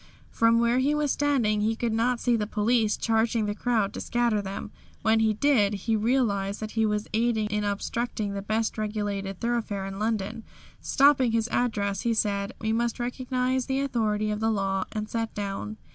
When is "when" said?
5.03-5.19